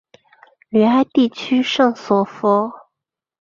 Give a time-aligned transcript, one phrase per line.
[0.69, 2.71] 吕埃地区圣索弗。